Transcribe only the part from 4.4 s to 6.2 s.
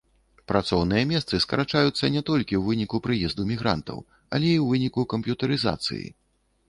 і ў выніку камп'ютарызацыі.